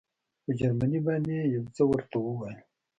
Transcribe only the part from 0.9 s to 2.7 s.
باندې یې یو څه ورته وویل.